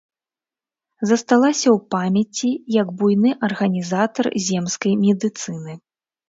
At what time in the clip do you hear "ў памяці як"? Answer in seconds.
1.75-2.87